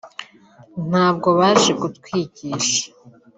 [0.89, 2.85] ntabwo baje kutwigisha